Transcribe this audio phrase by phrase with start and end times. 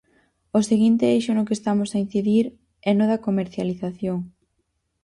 [0.57, 2.45] O seguinte eixo no que estamos a incidir
[2.89, 4.19] é no da comercialización.